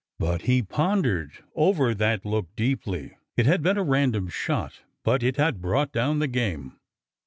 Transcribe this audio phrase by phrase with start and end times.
[0.17, 3.17] But he pondered over that look deeply....
[3.37, 6.79] It had been a random shot but it had brought down the game.